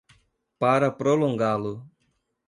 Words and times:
Para 0.57 0.89
prolongá-lo. 0.89 1.87